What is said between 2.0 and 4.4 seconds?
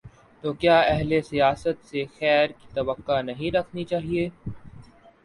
خیر کی توقع نہیں رکھنی چاہیے؟